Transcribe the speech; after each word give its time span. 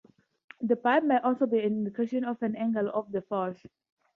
The 0.61 0.75
bulb 0.77 1.03
may 1.03 1.17
also 1.19 1.45
be 1.45 1.59
an 1.59 1.65
indication 1.65 2.25
of 2.25 2.39
the 2.39 2.51
angle 2.57 2.89
of 2.89 3.11
the 3.11 3.21
force. 3.21 3.67